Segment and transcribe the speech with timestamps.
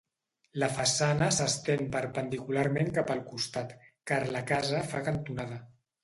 [0.61, 3.75] La façana s'estén perpendicularment cap al costat,
[4.13, 5.59] car la casa fa cantonada.